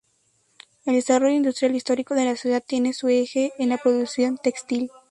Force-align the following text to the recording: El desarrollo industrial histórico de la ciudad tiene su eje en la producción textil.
El 0.87 0.95
desarrollo 0.95 1.35
industrial 1.35 1.75
histórico 1.75 2.15
de 2.15 2.25
la 2.25 2.35
ciudad 2.35 2.63
tiene 2.65 2.91
su 2.91 3.07
eje 3.09 3.53
en 3.59 3.69
la 3.69 3.77
producción 3.77 4.39
textil. 4.39 4.89